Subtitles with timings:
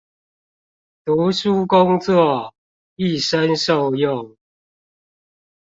[1.05, 2.55] 讀書工作，
[2.95, 4.35] 一生受用